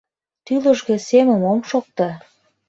[0.45, 2.09] Тӱлыжгӧ семым ом шокто.